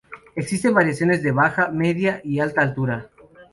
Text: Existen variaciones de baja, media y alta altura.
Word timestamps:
Existen 0.35 0.73
variaciones 0.73 1.21
de 1.21 1.31
baja, 1.31 1.69
media 1.69 2.21
y 2.23 2.39
alta 2.39 2.63
altura. 2.63 3.11